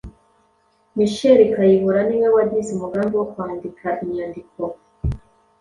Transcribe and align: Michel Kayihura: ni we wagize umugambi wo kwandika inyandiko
Michel 0.97 1.39
Kayihura: 1.53 2.01
ni 2.07 2.17
we 2.21 2.27
wagize 2.35 2.69
umugambi 2.73 3.13
wo 3.19 3.27
kwandika 3.33 3.87
inyandiko 4.03 4.61